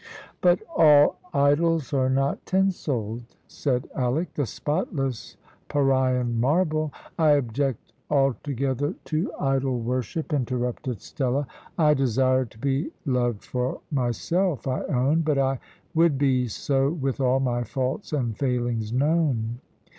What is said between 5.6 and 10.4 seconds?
Parian marble" "I object altogether to idol worship,"